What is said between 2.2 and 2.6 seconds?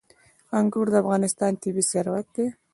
دی.